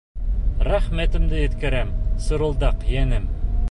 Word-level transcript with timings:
—Рәхмәтемде 0.67 1.43
еткерәм, 1.43 1.95
Сырылдаҡ 2.27 2.93
йәнем! 2.93 3.35